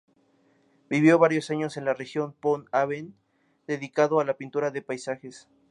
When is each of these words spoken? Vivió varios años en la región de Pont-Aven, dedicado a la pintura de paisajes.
Vivió 0.89 1.19
varios 1.19 1.51
años 1.51 1.77
en 1.77 1.85
la 1.85 1.93
región 1.93 2.31
de 2.31 2.37
Pont-Aven, 2.39 3.13
dedicado 3.67 4.19
a 4.19 4.25
la 4.25 4.33
pintura 4.35 4.71
de 4.71 4.81
paisajes. 4.81 5.47